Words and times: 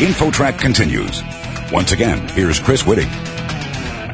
InfoTrack 0.00 0.58
continues. 0.58 1.22
Once 1.70 1.92
again, 1.92 2.26
here's 2.28 2.58
Chris 2.58 2.86
Whitting. 2.86 3.10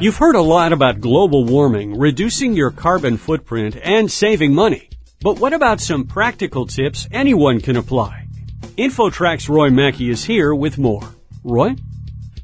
You've 0.01 0.17
heard 0.17 0.35
a 0.35 0.43
lot 0.43 0.73
about 0.73 1.01
global 1.01 1.45
warming, 1.45 1.97
reducing 1.97 2.55
your 2.55 2.73
carbon 2.73 3.17
footprint, 3.17 3.77
and 3.81 4.11
saving 4.11 4.53
money. 4.53 4.91
But 5.21 5.39
what 5.39 5.53
about 5.53 5.81
some 5.81 6.05
practical 6.05 6.67
tips 6.67 7.07
anyone 7.13 7.61
can 7.61 7.77
apply? 7.77 8.27
InfoTrack's 8.77 9.49
Roy 9.49 9.71
Mackey 9.71 10.11
is 10.11 10.25
here 10.25 10.53
with 10.53 10.77
more. 10.77 11.09
Roy? 11.45 11.77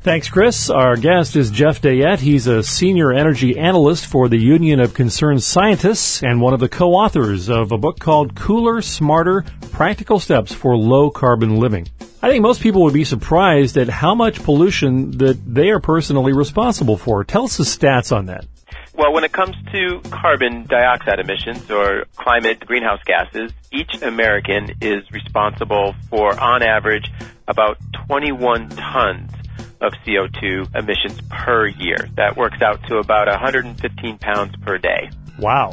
Thanks, 0.03 0.29
Chris. 0.29 0.71
Our 0.71 0.95
guest 0.95 1.35
is 1.35 1.51
Jeff 1.51 1.81
Deyette. 1.81 2.21
He's 2.21 2.47
a 2.47 2.63
senior 2.63 3.13
energy 3.13 3.59
analyst 3.59 4.07
for 4.07 4.29
the 4.29 4.39
Union 4.39 4.79
of 4.79 4.95
Concerned 4.95 5.43
Scientists 5.43 6.23
and 6.23 6.41
one 6.41 6.55
of 6.55 6.61
the 6.61 6.69
co-authors 6.69 7.49
of 7.49 7.73
a 7.73 7.79
book 7.79 7.99
called 7.99 8.37
Cooler, 8.37 8.81
Smarter, 8.83 9.45
Practical 9.73 10.21
Steps 10.21 10.53
for 10.53 10.77
Low 10.77 11.11
Carbon 11.11 11.57
Living. 11.57 11.89
I 12.25 12.31
think 12.31 12.43
most 12.43 12.61
people 12.61 12.83
would 12.83 12.95
be 12.95 13.03
surprised 13.03 13.77
at 13.77 13.89
how 13.89 14.15
much 14.15 14.45
pollution 14.45 15.11
that 15.19 15.41
they 15.45 15.71
are 15.71 15.81
personally 15.81 16.33
responsible 16.33 16.97
for. 16.97 17.25
Tell 17.25 17.45
us 17.45 17.57
the 17.57 17.65
stats 17.65 18.15
on 18.15 18.27
that. 18.27 18.47
Well, 18.95 19.13
when 19.13 19.25
it 19.25 19.33
comes 19.33 19.57
to 19.73 20.01
carbon 20.09 20.65
dioxide 20.69 21.19
emissions 21.19 21.69
or 21.69 22.05
climate 22.15 22.61
greenhouse 22.61 23.01
gases, 23.05 23.51
each 23.73 24.03
American 24.03 24.71
is 24.81 25.03
responsible 25.11 25.97
for, 26.11 26.39
on 26.39 26.63
average, 26.63 27.11
about 27.49 27.79
21 28.07 28.69
tons 28.69 29.33
of 29.81 29.93
CO2 30.07 30.77
emissions 30.77 31.21
per 31.29 31.67
year. 31.67 32.09
That 32.15 32.37
works 32.37 32.63
out 32.63 32.87
to 32.87 32.99
about 32.99 33.27
115 33.27 34.19
pounds 34.19 34.55
per 34.63 34.79
day. 34.79 35.11
Wow. 35.41 35.73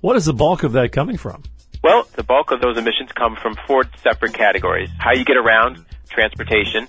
What 0.00 0.16
is 0.16 0.24
the 0.24 0.34
bulk 0.34 0.64
of 0.64 0.72
that 0.72 0.90
coming 0.90 1.16
from? 1.16 1.44
Well, 1.82 2.08
the 2.14 2.22
bulk 2.22 2.50
of 2.50 2.60
those 2.60 2.76
emissions 2.76 3.10
come 3.12 3.36
from 3.36 3.54
four 3.66 3.84
separate 4.02 4.34
categories. 4.34 4.90
How 4.98 5.12
you 5.12 5.24
get 5.24 5.36
around, 5.36 5.84
transportation, 6.08 6.88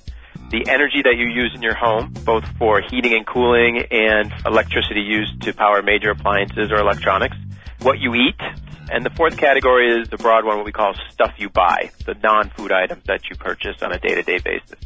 the 0.49 0.65
energy 0.69 1.01
that 1.03 1.15
you 1.17 1.27
use 1.27 1.51
in 1.53 1.61
your 1.61 1.75
home, 1.75 2.13
both 2.23 2.45
for 2.57 2.81
heating 2.81 3.13
and 3.13 3.25
cooling 3.25 3.83
and 3.91 4.33
electricity 4.45 5.01
used 5.01 5.41
to 5.41 5.53
power 5.53 5.81
major 5.81 6.11
appliances 6.11 6.71
or 6.71 6.77
electronics, 6.77 7.35
what 7.81 7.99
you 7.99 8.15
eat, 8.15 8.39
and 8.89 9.05
the 9.05 9.09
fourth 9.11 9.37
category 9.37 10.01
is 10.01 10.09
the 10.09 10.17
broad 10.17 10.45
one, 10.45 10.57
what 10.57 10.65
we 10.65 10.71
call 10.71 10.93
stuff 11.11 11.33
you 11.37 11.49
buy, 11.49 11.91
the 12.05 12.15
non-food 12.23 12.71
items 12.71 13.03
that 13.05 13.29
you 13.29 13.35
purchase 13.35 13.81
on 13.81 13.91
a 13.91 13.99
day-to-day 13.99 14.39
basis. 14.39 14.79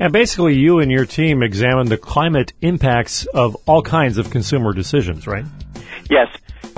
And 0.00 0.12
basically, 0.12 0.56
you 0.56 0.78
and 0.80 0.90
your 0.90 1.06
team 1.06 1.42
examine 1.42 1.88
the 1.88 1.96
climate 1.96 2.52
impacts 2.60 3.26
of 3.26 3.56
all 3.66 3.82
kinds 3.82 4.18
of 4.18 4.30
consumer 4.30 4.72
decisions, 4.72 5.26
right? 5.26 5.44
Yes. 6.10 6.28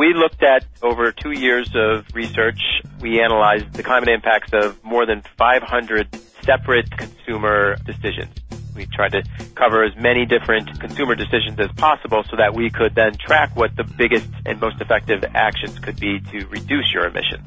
We 0.01 0.15
looked 0.15 0.43
at 0.43 0.65
over 0.81 1.13
two 1.13 1.33
years 1.33 1.71
of 1.75 2.07
research. 2.15 2.59
We 3.03 3.21
analyzed 3.21 3.75
the 3.75 3.83
climate 3.83 4.09
impacts 4.09 4.51
of 4.55 4.83
more 4.83 5.05
than 5.05 5.21
500 5.37 6.09
separate 6.43 6.91
consumer 6.91 7.77
decisions. 7.85 8.35
We 8.75 8.87
tried 8.87 9.13
to 9.13 9.23
cover 9.57 9.85
as 9.85 9.95
many 9.97 10.25
different 10.25 10.81
consumer 10.81 11.15
decisions 11.15 11.61
as 11.61 11.71
possible 11.77 12.25
so 12.31 12.37
that 12.39 12.55
we 12.55 12.71
could 12.71 12.95
then 12.95 13.13
track 13.19 13.55
what 13.55 13.77
the 13.77 13.85
biggest 13.85 14.27
and 14.47 14.59
most 14.59 14.81
effective 14.81 15.23
actions 15.35 15.79
could 15.79 16.01
be 16.01 16.19
to 16.19 16.47
reduce 16.47 16.91
your 16.95 17.05
emissions. 17.05 17.47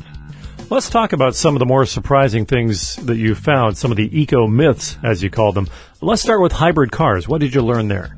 Let's 0.69 0.91
talk 0.91 1.11
about 1.11 1.33
some 1.33 1.55
of 1.55 1.59
the 1.59 1.65
more 1.65 1.87
surprising 1.87 2.45
things 2.45 2.97
that 2.97 3.17
you 3.17 3.33
found, 3.33 3.79
some 3.79 3.89
of 3.89 3.97
the 3.97 4.15
eco 4.15 4.45
myths, 4.45 4.99
as 5.03 5.23
you 5.23 5.31
call 5.31 5.53
them. 5.53 5.69
Let's 6.01 6.21
start 6.21 6.39
with 6.39 6.51
hybrid 6.51 6.91
cars. 6.91 7.27
What 7.27 7.41
did 7.41 7.55
you 7.55 7.63
learn 7.63 7.87
there? 7.87 8.15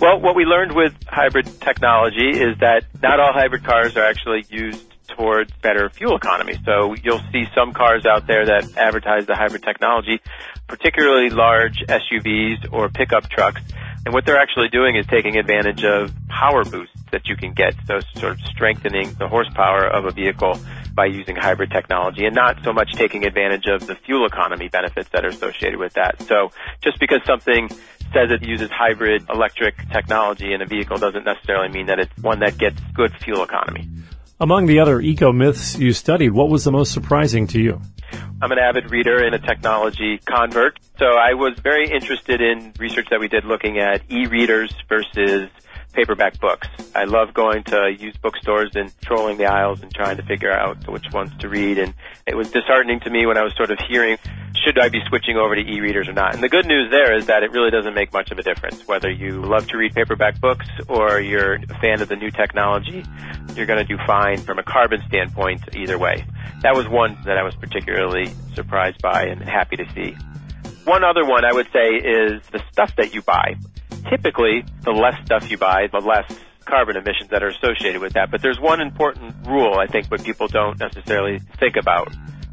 Well, 0.00 0.20
what 0.20 0.36
we 0.36 0.44
learned 0.44 0.74
with 0.74 0.94
hybrid 1.06 1.46
technology 1.60 2.30
is 2.30 2.58
that 2.60 2.84
not 3.02 3.20
all 3.20 3.32
hybrid 3.32 3.64
cars 3.64 3.96
are 3.96 4.04
actually 4.04 4.44
used 4.50 4.84
towards 5.08 5.52
better 5.62 5.88
fuel 5.88 6.16
economy. 6.16 6.54
So 6.64 6.94
you'll 7.02 7.22
see 7.32 7.44
some 7.54 7.72
cars 7.72 8.04
out 8.06 8.26
there 8.26 8.46
that 8.46 8.76
advertise 8.76 9.26
the 9.26 9.34
hybrid 9.34 9.62
technology, 9.62 10.20
particularly 10.66 11.30
large 11.30 11.82
SUVs 11.88 12.72
or 12.72 12.88
pickup 12.88 13.28
trucks. 13.28 13.62
And 14.04 14.14
what 14.14 14.24
they're 14.24 14.38
actually 14.38 14.68
doing 14.68 14.96
is 14.96 15.06
taking 15.06 15.36
advantage 15.36 15.84
of 15.84 16.12
power 16.28 16.64
boosts 16.64 16.94
that 17.10 17.28
you 17.28 17.36
can 17.36 17.52
get, 17.54 17.74
so 17.86 18.00
sort 18.16 18.32
of 18.32 18.40
strengthening 18.46 19.14
the 19.14 19.26
horsepower 19.26 19.86
of 19.86 20.04
a 20.04 20.10
vehicle 20.10 20.58
by 20.94 21.06
using 21.06 21.36
hybrid 21.36 21.70
technology 21.70 22.24
and 22.24 22.34
not 22.34 22.62
so 22.62 22.72
much 22.72 22.92
taking 22.92 23.26
advantage 23.26 23.66
of 23.66 23.86
the 23.86 23.94
fuel 23.94 24.26
economy 24.26 24.68
benefits 24.68 25.08
that 25.10 25.24
are 25.24 25.28
associated 25.28 25.78
with 25.78 25.92
that. 25.94 26.22
So 26.22 26.50
just 26.80 26.98
because 27.00 27.20
something 27.26 27.68
says 28.12 28.30
it 28.30 28.42
uses 28.46 28.70
hybrid 28.70 29.26
electric 29.28 29.88
technology 29.90 30.52
in 30.52 30.62
a 30.62 30.66
vehicle 30.66 30.98
doesn't 30.98 31.24
necessarily 31.24 31.68
mean 31.68 31.86
that 31.86 31.98
it's 31.98 32.16
one 32.22 32.40
that 32.40 32.58
gets 32.58 32.80
good 32.94 33.12
fuel 33.22 33.42
economy. 33.42 33.88
Among 34.38 34.66
the 34.66 34.80
other 34.80 35.00
eco 35.00 35.32
myths 35.32 35.78
you 35.78 35.92
studied, 35.92 36.30
what 36.30 36.48
was 36.48 36.64
the 36.64 36.72
most 36.72 36.92
surprising 36.92 37.46
to 37.48 37.60
you? 37.60 37.80
I'm 38.42 38.52
an 38.52 38.58
avid 38.58 38.90
reader 38.90 39.24
and 39.24 39.34
a 39.34 39.38
technology 39.38 40.18
convert, 40.24 40.78
so 40.98 41.06
I 41.06 41.34
was 41.34 41.58
very 41.62 41.90
interested 41.90 42.42
in 42.42 42.74
research 42.78 43.08
that 43.10 43.18
we 43.18 43.28
did 43.28 43.44
looking 43.44 43.78
at 43.78 44.02
e-readers 44.10 44.74
versus 44.88 45.48
paperback 45.96 46.38
books. 46.38 46.68
I 46.94 47.04
love 47.04 47.32
going 47.32 47.64
to 47.64 47.96
used 47.98 48.20
bookstores 48.20 48.72
and 48.74 48.92
trolling 49.00 49.38
the 49.38 49.46
aisles 49.46 49.82
and 49.82 49.92
trying 49.92 50.18
to 50.18 50.22
figure 50.22 50.52
out 50.52 50.86
which 50.86 51.06
ones 51.12 51.32
to 51.38 51.48
read. 51.48 51.78
And 51.78 51.94
it 52.26 52.36
was 52.36 52.50
disheartening 52.50 53.00
to 53.00 53.10
me 53.10 53.24
when 53.24 53.38
I 53.38 53.42
was 53.42 53.54
sort 53.56 53.70
of 53.70 53.78
hearing, 53.88 54.18
should 54.66 54.78
I 54.80 54.88
be 54.88 55.00
switching 55.08 55.36
over 55.36 55.54
to 55.54 55.60
e-readers 55.60 56.08
or 56.08 56.12
not? 56.12 56.34
And 56.34 56.42
the 56.42 56.48
good 56.48 56.66
news 56.66 56.90
there 56.90 57.16
is 57.16 57.26
that 57.26 57.44
it 57.44 57.52
really 57.52 57.70
doesn't 57.70 57.94
make 57.94 58.12
much 58.12 58.32
of 58.32 58.38
a 58.38 58.42
difference. 58.42 58.86
Whether 58.88 59.10
you 59.10 59.42
love 59.42 59.68
to 59.68 59.76
read 59.76 59.94
paperback 59.94 60.40
books 60.40 60.66
or 60.88 61.20
you're 61.20 61.54
a 61.54 61.78
fan 61.80 62.02
of 62.02 62.08
the 62.08 62.16
new 62.16 62.32
technology, 62.32 63.04
you're 63.54 63.66
going 63.66 63.78
to 63.78 63.84
do 63.84 63.96
fine 64.06 64.38
from 64.38 64.58
a 64.58 64.64
carbon 64.64 65.00
standpoint 65.06 65.60
either 65.76 65.98
way. 65.98 66.26
That 66.62 66.74
was 66.74 66.88
one 66.88 67.16
that 67.26 67.38
I 67.38 67.44
was 67.44 67.54
particularly 67.54 68.32
surprised 68.54 69.00
by 69.00 69.26
and 69.26 69.40
happy 69.40 69.76
to 69.76 69.84
see. 69.94 70.16
One 70.84 71.04
other 71.04 71.24
one 71.24 71.44
I 71.44 71.52
would 71.52 71.68
say 71.72 71.94
is 71.94 72.42
the 72.50 72.60
stuff 72.72 72.96
that 72.96 73.14
you 73.14 73.22
buy 73.22 73.54
typically 74.10 74.64
the 74.82 74.92
less 74.92 75.14
stuff 75.24 75.50
you 75.50 75.58
buy, 75.58 75.88
the 75.90 75.98
less 75.98 76.30
carbon 76.64 76.96
emissions 76.96 77.30
that 77.30 77.42
are 77.42 77.48
associated 77.48 78.00
with 78.00 78.14
that. 78.14 78.30
But 78.30 78.42
there's 78.42 78.60
one 78.60 78.80
important 78.80 79.46
rule 79.46 79.78
I 79.78 79.86
think 79.86 80.06
what 80.08 80.24
people 80.24 80.48
don't 80.48 80.78
necessarily 80.78 81.38
think 81.58 81.76
about. 81.76 82.12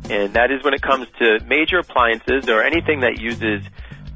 And 0.10 0.34
that 0.34 0.52
is 0.52 0.64
when 0.64 0.74
it 0.74 0.82
comes 0.82 1.08
to 1.20 1.40
major 1.46 1.80
appliances 1.80 2.50
or 2.50 2.64
anything 2.64 3.02
that 3.02 3.20
uses 3.20 3.64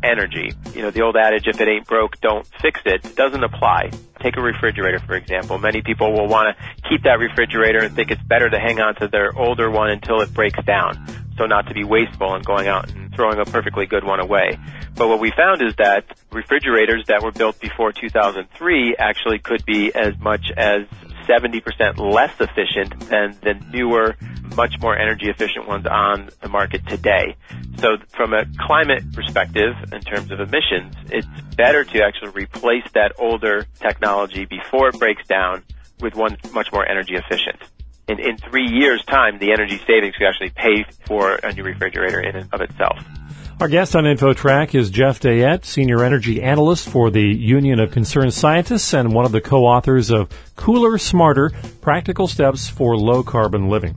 energy. 0.04 0.52
You 0.74 0.82
know, 0.84 0.92
the 0.92 1.02
old 1.02 1.16
adage, 1.16 1.48
if 1.48 1.60
it 1.60 1.68
ain't 1.68 1.88
broke, 1.88 2.20
don't 2.22 2.46
fix 2.62 2.82
it, 2.86 3.16
doesn't 3.16 3.44
apply. 3.44 3.92
Take 4.22 4.38
a 4.38 4.42
refrigerator, 4.42 5.00
for 5.00 5.16
example. 5.16 5.58
Many 5.58 5.82
people 5.82 6.12
will 6.12 6.28
want 6.28 6.56
to 6.56 6.90
keep 6.90 7.04
that 7.04 7.20
refrigerator 7.20 7.80
and 7.80 7.96
think 7.96 8.12
it's 8.12 8.22
better 8.24 8.50
to 8.50 8.60
hang 8.60 8.80
on 8.80 8.96
to 8.96 9.08
their 9.08 9.38
older 9.38 9.70
one 9.70 9.90
until 9.90 10.22
it 10.22 10.34
breaks 10.34 10.64
down. 10.66 11.06
So 11.38 11.46
not 11.46 11.68
to 11.68 11.74
be 11.74 11.84
wasteful 11.84 12.34
and 12.34 12.44
going 12.44 12.68
out 12.68 12.90
and 12.92 13.14
throwing 13.16 13.40
a 13.40 13.46
perfectly 13.46 13.86
good 13.86 14.04
one 14.04 14.20
away. 14.20 14.58
But 14.96 15.08
what 15.08 15.20
we 15.20 15.32
found 15.32 15.62
is 15.62 15.76
that 15.78 16.06
refrigerators 16.32 17.06
that 17.08 17.22
were 17.22 17.32
built 17.32 17.60
before 17.60 17.92
2003 17.92 18.96
actually 18.98 19.40
could 19.40 19.64
be 19.66 19.94
as 19.94 20.18
much 20.20 20.52
as 20.58 20.82
70% 21.28 21.98
less 21.98 22.34
efficient 22.40 23.00
than 23.10 23.38
the 23.42 23.54
newer, 23.72 24.16
much 24.56 24.76
more 24.80 24.98
energy 24.98 25.30
efficient 25.30 25.68
ones 25.68 25.86
on 25.86 26.30
the 26.42 26.50
market 26.50 26.86
today. 26.88 27.36
So 27.80 27.98
from 28.10 28.34
a 28.34 28.46
climate 28.60 29.04
perspective, 29.14 29.76
in 29.92 30.02
terms 30.02 30.32
of 30.32 30.40
emissions, 30.40 30.96
it's 31.12 31.28
better 31.56 31.84
to 31.84 32.04
actually 32.04 32.32
replace 32.32 32.90
that 32.94 33.14
older 33.20 33.66
technology 33.80 34.46
before 34.46 34.90
it 34.90 35.00
breaks 35.00 35.28
down 35.28 35.64
with 36.00 36.16
one 36.16 36.38
much 36.54 36.72
more 36.72 36.88
energy 36.88 37.16
efficient. 37.16 37.62
In, 38.08 38.20
in 38.20 38.38
three 38.38 38.68
years 38.68 39.04
time, 39.06 39.38
the 39.38 39.52
energy 39.52 39.80
savings 39.86 40.16
could 40.16 40.28
actually 40.28 40.52
pay 40.52 40.86
for 41.06 41.36
a 41.44 41.52
new 41.54 41.64
refrigerator 41.64 42.22
in 42.22 42.36
and 42.38 42.54
of 42.54 42.62
itself. 42.62 42.98
Our 43.60 43.68
guest 43.68 43.96
on 43.96 44.04
InfoTrack 44.04 44.76
is 44.76 44.92
Jeff 44.92 45.20
Deyette, 45.20 45.66
Senior 45.66 46.04
Energy 46.04 46.44
Analyst 46.44 46.88
for 46.88 47.10
the 47.10 47.24
Union 47.24 47.80
of 47.80 47.90
Concerned 47.90 48.36
Scientists 48.36 48.94
and 48.94 49.12
one 49.12 49.26
of 49.26 49.32
the 49.32 49.42
co-authors 49.42 50.12
of 50.12 50.30
Cooler, 50.56 51.00
Smarter, 51.00 51.52
Practical 51.82 52.28
Steps 52.28 52.70
for 52.70 52.96
Low 52.96 53.24
Carbon 53.24 53.68
Living. 53.68 53.96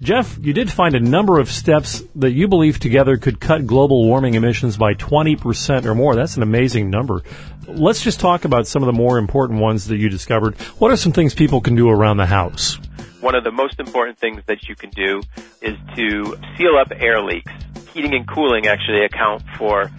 Jeff, 0.00 0.38
you 0.40 0.52
did 0.52 0.70
find 0.70 0.94
a 0.94 1.00
number 1.00 1.40
of 1.40 1.50
steps 1.50 2.04
that 2.14 2.30
you 2.30 2.46
believe 2.46 2.78
together 2.78 3.16
could 3.16 3.40
cut 3.40 3.66
global 3.66 4.06
warming 4.06 4.34
emissions 4.34 4.76
by 4.76 4.94
20% 4.94 5.86
or 5.86 5.94
more. 5.96 6.14
That's 6.14 6.36
an 6.36 6.44
amazing 6.44 6.88
number. 6.88 7.24
Let's 7.66 8.02
just 8.02 8.20
talk 8.20 8.44
about 8.44 8.68
some 8.68 8.80
of 8.80 8.86
the 8.86 8.92
more 8.92 9.18
important 9.18 9.58
ones 9.58 9.88
that 9.88 9.96
you 9.96 10.08
discovered. 10.08 10.54
What 10.78 10.92
are 10.92 10.96
some 10.96 11.10
things 11.10 11.34
people 11.34 11.60
can 11.60 11.74
do 11.74 11.90
around 11.90 12.18
the 12.18 12.26
house? 12.26 12.78
One 13.20 13.34
of 13.34 13.42
the 13.42 13.50
most 13.50 13.80
important 13.80 14.20
things 14.20 14.40
that 14.46 14.68
you 14.68 14.76
can 14.76 14.90
do 14.90 15.20
is 15.60 15.76
to 15.96 16.38
seal 16.56 16.76
up 16.80 16.92
air 16.92 17.20
leaks 17.20 17.52
heating 17.92 18.14
and 18.14 18.28
cooling 18.28 18.66
actually 18.66 19.04
account 19.04 19.42
for 19.56 19.90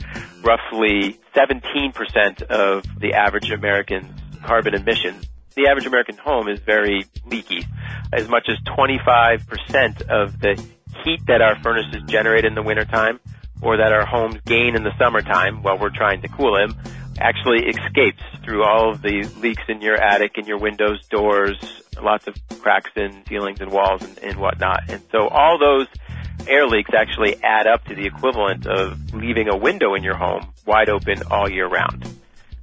roughly 0.44 1.20
17% 1.36 2.42
of 2.44 2.84
the 3.00 3.14
average 3.14 3.52
American's 3.52 4.20
carbon 4.44 4.74
emissions. 4.74 5.28
The 5.56 5.68
average 5.68 5.86
American 5.86 6.18
home 6.18 6.48
is 6.48 6.60
very 6.60 7.06
leaky. 7.26 7.66
As 8.14 8.28
much 8.28 8.48
as 8.50 8.58
25% 8.78 10.02
of 10.04 10.40
the 10.40 10.64
heat 11.04 11.26
that 11.28 11.42
our 11.42 11.62
furnaces 11.62 12.02
generate 12.08 12.46
in 12.46 12.56
the 12.56 12.62
wintertime 12.62 13.20
or 13.62 13.78
that 13.78 13.92
our 13.92 14.06
homes 14.06 14.38
gain 14.46 14.76
in 14.76 14.84
the 14.84 14.92
summertime 14.98 15.62
while 15.62 15.78
we're 15.78 15.90
trying 15.90 16.22
to 16.22 16.28
cool 16.30 16.56
them 16.56 16.76
actually 17.20 17.68
escapes 17.68 18.24
through 18.44 18.64
all 18.64 18.92
of 18.92 19.02
the 19.02 19.24
leaks 19.40 19.64
in 19.68 19.82
your 19.82 19.96
attic 19.96 20.38
and 20.38 20.48
your 20.48 20.58
windows, 20.58 21.06
doors, 21.08 21.58
lots 22.02 22.28
of 22.28 22.36
cracks 22.60 22.90
in 22.96 23.24
ceilings 23.28 23.62
and 23.62 23.72
walls 23.72 24.02
and, 24.04 24.18
and 24.20 24.40
whatnot. 24.40 24.84
And 24.90 25.02
so 25.12 25.28
all 25.28 25.60
those 25.60 25.88
air 26.48 26.68
leaks 26.68 26.92
actually 26.94 27.42
add 27.44 27.68
up 27.68 27.86
to 27.86 27.96
the 27.96 28.06
equivalent 28.06 28.68
of 28.68 29.14
leaving 29.14 29.48
a 29.48 29.58
window 29.58 29.96
in 29.96 30.04
your 30.04 30.16
home 30.16 30.52
wide 30.66 30.90
open 30.90 31.24
all 31.30 31.50
year 31.50 31.68
round. 31.68 32.08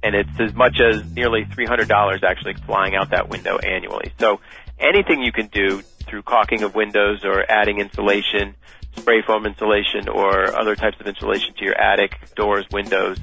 And 0.01 0.15
it's 0.15 0.39
as 0.39 0.53
much 0.53 0.79
as 0.79 1.03
nearly 1.11 1.43
$300 1.45 2.23
actually 2.23 2.53
flying 2.65 2.95
out 2.95 3.09
that 3.09 3.29
window 3.29 3.57
annually. 3.57 4.13
So 4.19 4.39
anything 4.79 5.21
you 5.21 5.31
can 5.31 5.47
do 5.47 5.81
through 5.81 6.23
caulking 6.23 6.63
of 6.63 6.73
windows 6.73 7.25
or 7.25 7.43
adding 7.51 7.79
insulation, 7.79 8.55
spray 8.95 9.21
foam 9.21 9.45
insulation 9.45 10.07
or 10.07 10.55
other 10.55 10.75
types 10.75 10.99
of 10.99 11.07
insulation 11.07 11.53
to 11.55 11.65
your 11.65 11.79
attic, 11.79 12.33
doors, 12.35 12.65
windows 12.71 13.17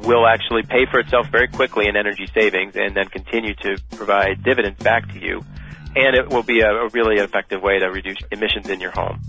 will 0.00 0.26
actually 0.26 0.62
pay 0.62 0.86
for 0.90 1.00
itself 1.00 1.26
very 1.28 1.48
quickly 1.48 1.88
in 1.88 1.96
energy 1.96 2.26
savings 2.32 2.76
and 2.76 2.94
then 2.94 3.06
continue 3.08 3.54
to 3.54 3.76
provide 3.96 4.42
dividends 4.44 4.78
back 4.82 5.08
to 5.12 5.18
you. 5.18 5.44
And 5.96 6.14
it 6.14 6.28
will 6.28 6.42
be 6.42 6.60
a, 6.60 6.88
really 6.88 7.16
effective 7.16 7.62
way 7.62 7.78
to 7.78 7.86
reduce 7.86 8.18
emissions 8.30 8.68
in 8.68 8.80
your 8.80 8.92
home. 8.92 9.20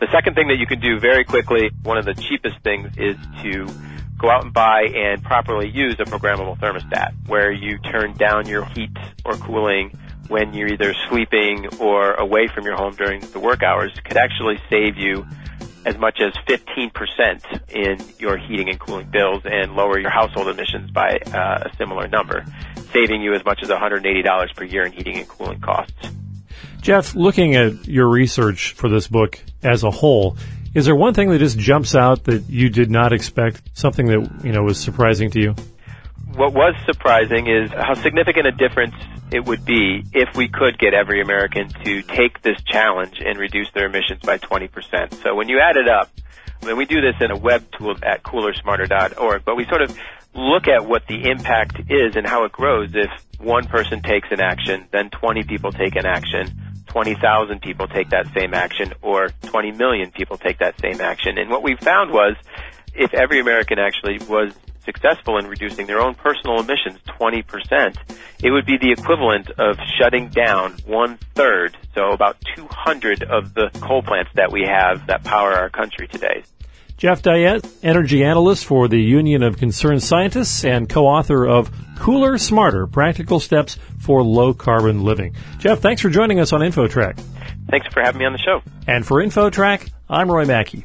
The 0.00 0.08
second 0.10 0.34
thing 0.34 0.48
that 0.48 0.56
you 0.56 0.66
can 0.66 0.80
do 0.80 0.98
very 0.98 1.24
quickly, 1.24 1.70
one 1.82 1.98
of 1.98 2.04
the 2.04 2.14
cheapest 2.14 2.58
things 2.60 2.90
is 2.96 3.16
to 3.42 3.66
go 4.18 4.30
out 4.30 4.44
and 4.44 4.52
buy 4.52 4.82
and 4.94 5.22
properly 5.22 5.68
use 5.68 5.94
a 5.98 6.04
programmable 6.04 6.58
thermostat 6.58 7.12
where 7.26 7.52
you 7.52 7.78
turn 7.78 8.14
down 8.14 8.46
your 8.46 8.64
heat 8.64 8.96
or 9.24 9.34
cooling 9.34 9.92
when 10.28 10.54
you're 10.54 10.68
either 10.68 10.94
sleeping 11.08 11.66
or 11.80 12.14
away 12.14 12.48
from 12.48 12.64
your 12.64 12.76
home 12.76 12.94
during 12.94 13.20
the 13.20 13.38
work 13.38 13.62
hours 13.62 13.92
could 14.04 14.16
actually 14.16 14.58
save 14.70 14.96
you 14.96 15.26
as 15.84 15.98
much 15.98 16.20
as 16.20 16.32
15% 16.46 17.70
in 17.70 17.98
your 18.18 18.38
heating 18.38 18.70
and 18.70 18.80
cooling 18.80 19.08
bills 19.10 19.42
and 19.44 19.74
lower 19.74 19.98
your 19.98 20.10
household 20.10 20.48
emissions 20.48 20.90
by 20.90 21.18
uh, 21.26 21.68
a 21.68 21.76
similar 21.76 22.08
number, 22.08 22.44
saving 22.92 23.20
you 23.20 23.34
as 23.34 23.44
much 23.44 23.62
as 23.62 23.68
$180 23.68 24.56
per 24.56 24.64
year 24.64 24.84
in 24.84 24.92
heating 24.92 25.16
and 25.16 25.28
cooling 25.28 25.60
costs. 25.60 26.13
Jeff, 26.84 27.14
looking 27.14 27.54
at 27.54 27.88
your 27.88 28.06
research 28.06 28.74
for 28.74 28.90
this 28.90 29.08
book 29.08 29.40
as 29.62 29.84
a 29.84 29.90
whole, 29.90 30.36
is 30.74 30.84
there 30.84 30.94
one 30.94 31.14
thing 31.14 31.30
that 31.30 31.38
just 31.38 31.58
jumps 31.58 31.94
out 31.94 32.24
that 32.24 32.42
you 32.50 32.68
did 32.68 32.90
not 32.90 33.14
expect, 33.14 33.62
something 33.72 34.04
that, 34.04 34.44
you 34.44 34.52
know, 34.52 34.62
was 34.64 34.78
surprising 34.78 35.30
to 35.30 35.40
you? 35.40 35.54
What 36.34 36.52
was 36.52 36.74
surprising 36.84 37.46
is 37.46 37.70
how 37.70 37.94
significant 37.94 38.48
a 38.48 38.52
difference 38.52 38.94
it 39.32 39.46
would 39.46 39.64
be 39.64 40.04
if 40.12 40.36
we 40.36 40.46
could 40.46 40.78
get 40.78 40.92
every 40.92 41.22
American 41.22 41.70
to 41.84 42.02
take 42.02 42.42
this 42.42 42.58
challenge 42.66 43.18
and 43.24 43.38
reduce 43.38 43.70
their 43.72 43.86
emissions 43.86 44.20
by 44.20 44.36
20%. 44.36 45.22
So 45.22 45.34
when 45.34 45.48
you 45.48 45.60
add 45.60 45.78
it 45.78 45.88
up, 45.88 46.10
I 46.62 46.66
mean, 46.66 46.76
we 46.76 46.84
do 46.84 47.00
this 47.00 47.14
in 47.18 47.30
a 47.30 47.38
web 47.38 47.64
tool 47.78 47.96
at 48.02 48.24
coolersmarter.org, 48.24 49.42
but 49.46 49.56
we 49.56 49.64
sort 49.70 49.80
of 49.80 49.98
look 50.34 50.68
at 50.68 50.84
what 50.84 51.06
the 51.06 51.30
impact 51.30 51.80
is 51.88 52.14
and 52.14 52.26
how 52.26 52.44
it 52.44 52.52
grows 52.52 52.90
if 52.92 53.10
one 53.40 53.64
person 53.64 54.02
takes 54.02 54.28
an 54.30 54.40
action, 54.42 54.86
then 54.92 55.08
20 55.08 55.44
people 55.44 55.72
take 55.72 55.96
an 55.96 56.04
action, 56.04 56.60
20,000 56.94 57.60
people 57.60 57.88
take 57.88 58.10
that 58.10 58.24
same 58.38 58.54
action, 58.54 58.92
or 59.02 59.30
20 59.42 59.72
million 59.72 60.12
people 60.12 60.38
take 60.38 60.58
that 60.60 60.80
same 60.80 61.00
action. 61.00 61.38
And 61.38 61.50
what 61.50 61.64
we 61.64 61.74
found 61.74 62.12
was 62.12 62.36
if 62.94 63.12
every 63.12 63.40
American 63.40 63.80
actually 63.80 64.24
was 64.28 64.54
successful 64.84 65.36
in 65.38 65.48
reducing 65.48 65.86
their 65.88 66.00
own 66.00 66.14
personal 66.14 66.60
emissions 66.60 67.00
20%, 67.18 67.96
it 68.44 68.50
would 68.52 68.64
be 68.64 68.78
the 68.78 68.92
equivalent 68.92 69.50
of 69.58 69.76
shutting 69.98 70.28
down 70.28 70.74
one 70.86 71.18
third, 71.34 71.76
so 71.96 72.10
about 72.10 72.36
200 72.54 73.24
of 73.24 73.54
the 73.54 73.70
coal 73.80 74.00
plants 74.00 74.30
that 74.34 74.52
we 74.52 74.64
have 74.64 75.08
that 75.08 75.24
power 75.24 75.52
our 75.52 75.70
country 75.70 76.06
today. 76.06 76.44
Jeff 76.96 77.22
Deyette, 77.22 77.68
energy 77.82 78.24
analyst 78.24 78.64
for 78.64 78.86
the 78.88 79.00
Union 79.00 79.42
of 79.42 79.58
Concerned 79.58 80.02
Scientists 80.02 80.64
and 80.64 80.88
co-author 80.88 81.44
of 81.44 81.70
Cooler 81.98 82.38
Smarter, 82.38 82.86
Practical 82.86 83.40
Steps 83.40 83.78
for 83.98 84.22
Low 84.22 84.54
Carbon 84.54 85.02
Living. 85.02 85.34
Jeff, 85.58 85.80
thanks 85.80 86.00
for 86.00 86.08
joining 86.08 86.38
us 86.38 86.52
on 86.52 86.60
InfoTrack. 86.60 87.20
Thanks 87.68 87.86
for 87.88 88.00
having 88.00 88.20
me 88.20 88.26
on 88.26 88.32
the 88.32 88.38
show. 88.38 88.62
And 88.86 89.04
for 89.04 89.22
InfoTrack, 89.22 89.90
I'm 90.08 90.30
Roy 90.30 90.44
Mackey. 90.44 90.84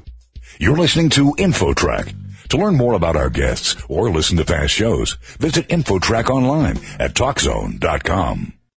You're 0.57 0.77
listening 0.77 1.09
to 1.11 1.33
InfoTrack. 1.37 2.15
To 2.49 2.57
learn 2.57 2.75
more 2.75 2.93
about 2.95 3.15
our 3.15 3.29
guests 3.29 3.75
or 3.87 4.09
listen 4.09 4.37
to 4.37 4.45
past 4.45 4.73
shows, 4.73 5.13
visit 5.37 5.67
InfoTrack 5.67 6.29
online 6.29 6.77
at 6.99 7.13
TalkZone.com. 7.13 8.58